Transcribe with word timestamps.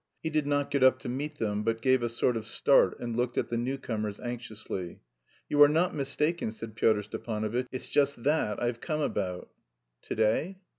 He 0.23 0.31
did 0.31 0.47
not 0.47 0.71
get 0.71 0.81
up 0.81 0.97
to 1.01 1.09
meet 1.09 1.35
them, 1.37 1.61
but 1.61 1.79
gave 1.79 2.01
a 2.01 2.09
sort 2.09 2.35
of 2.35 2.47
start 2.47 2.99
and 2.99 3.15
looked 3.15 3.37
at 3.37 3.49
the 3.49 3.55
new 3.57 3.77
comers 3.77 4.19
anxiously. 4.19 4.99
"You 5.47 5.61
are 5.61 5.69
not 5.69 5.93
mistaken," 5.93 6.51
said 6.51 6.75
Pyotr 6.75 7.03
Stepanovitch, 7.03 7.67
"it's 7.71 7.87
just 7.87 8.23
that 8.23 8.59
I've 8.59 8.81
come 8.81 9.01
about." 9.01 9.49
"To 10.05 10.15
day?" 10.15 10.57